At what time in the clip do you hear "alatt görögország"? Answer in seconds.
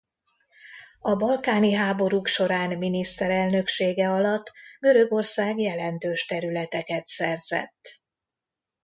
4.09-5.59